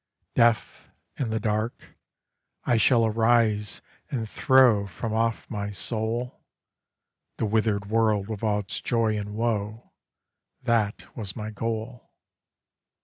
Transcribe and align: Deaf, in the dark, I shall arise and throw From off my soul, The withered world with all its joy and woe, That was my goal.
Deaf, 0.33 0.89
in 1.19 1.29
the 1.29 1.39
dark, 1.39 1.95
I 2.63 2.75
shall 2.77 3.05
arise 3.05 3.83
and 4.09 4.27
throw 4.27 4.87
From 4.87 5.13
off 5.13 5.47
my 5.47 5.69
soul, 5.69 6.41
The 7.37 7.45
withered 7.45 7.85
world 7.85 8.27
with 8.27 8.41
all 8.43 8.61
its 8.61 8.81
joy 8.81 9.15
and 9.15 9.35
woe, 9.35 9.91
That 10.63 11.15
was 11.15 11.35
my 11.35 11.51
goal. 11.51 12.09